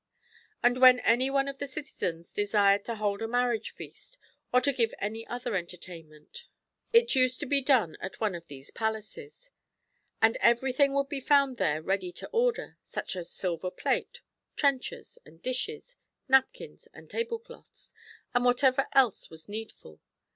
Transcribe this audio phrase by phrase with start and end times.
[0.63, 4.17] And when any one of the citizens desired to hold a marriage feast,
[4.51, 6.45] or to give any other entertainment,
[6.91, 9.51] it used to be done at one of these palaces.
[10.19, 14.21] And everything would be found there ready to order, such as silver plate,
[14.55, 17.93] trenchers and dishes, [napkins and table cloths],
[18.33, 20.01] and whatever else was needful.